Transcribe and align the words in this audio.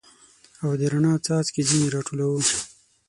او 0.61 0.71
د 0.79 0.81
رڼا 0.91 1.13
څاڅکي 1.25 1.61
ځیني 1.67 1.87
را 1.95 2.01
ټولوو 2.07 2.39